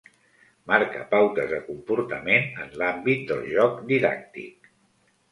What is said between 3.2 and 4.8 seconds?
del joc didàctic.